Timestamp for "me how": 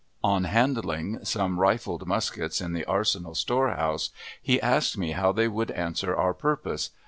4.97-5.31